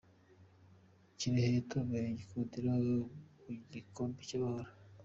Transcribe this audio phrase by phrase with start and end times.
[1.17, 2.71] Kirehe yatomboye gikundiro
[3.41, 4.71] mugikombe cy’amahoro